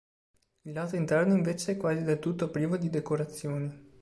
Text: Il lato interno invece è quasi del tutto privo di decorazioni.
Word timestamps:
Il 0.63 0.73
lato 0.73 0.95
interno 0.95 1.35
invece 1.35 1.73
è 1.73 1.77
quasi 1.77 2.01
del 2.01 2.17
tutto 2.17 2.49
privo 2.49 2.75
di 2.75 2.89
decorazioni. 2.89 3.89